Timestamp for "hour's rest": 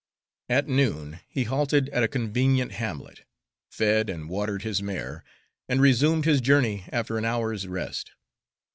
7.25-8.09